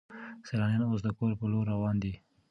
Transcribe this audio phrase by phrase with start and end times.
[0.47, 2.13] سیلانیان اوس د کور په لور روان دي.